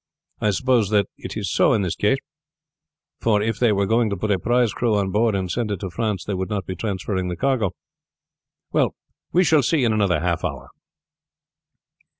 [0.39, 2.17] I suppose that is so in this case;
[3.19, 5.79] for if they were going to put a prize crew on board and send it
[5.81, 7.69] to France, they would not be transferring the cargo.
[8.71, 8.95] Well,
[9.31, 10.69] we shall see in another half hour."